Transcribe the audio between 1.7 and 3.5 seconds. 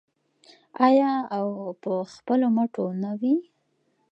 په خپلو مټو نه وي؟